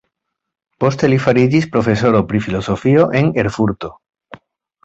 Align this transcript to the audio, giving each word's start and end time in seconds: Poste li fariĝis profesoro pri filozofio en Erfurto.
Poste 0.83 1.09
li 1.11 1.19
fariĝis 1.25 1.69
profesoro 1.77 2.23
pri 2.31 2.43
filozofio 2.49 3.07
en 3.23 3.33
Erfurto. 3.45 3.93